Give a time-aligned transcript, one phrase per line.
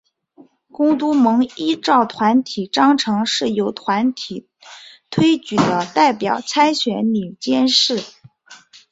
[0.71, 4.47] 公督盟依照团体章程是由团体
[5.11, 8.01] 推举的代表参选理监事。